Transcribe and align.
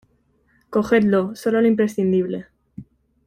cogedlo; 0.71 1.35
solo 1.35 1.61
lo 1.61 1.67
imprescindible. 1.67 2.47